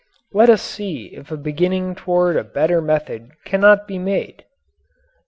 Let 0.33 0.49
us 0.49 0.63
see 0.63 1.09
if 1.13 1.29
a 1.29 1.37
beginning 1.37 1.93
toward 1.93 2.35
a 2.35 2.43
better 2.43 2.81
method 2.81 3.33
cannot 3.45 3.87
be 3.87 3.99
made. 3.99 4.45